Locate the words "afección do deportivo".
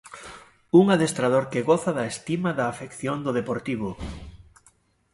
2.69-3.89